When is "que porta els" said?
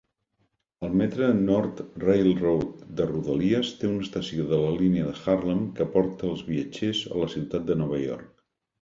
5.79-6.45